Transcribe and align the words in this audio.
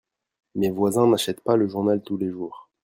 Mes 0.55 0.71
voisins 0.71 1.05
n'achètent 1.05 1.43
pas 1.43 1.57
le 1.57 1.67
journal 1.67 2.01
tous 2.01 2.17
les 2.17 2.31
jours. 2.31 2.71